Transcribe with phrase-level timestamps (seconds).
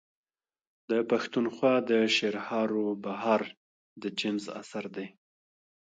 [0.89, 3.41] د پښتونخوا د شعرهاروبهار
[4.01, 5.07] د جيمز اثر دﺉ.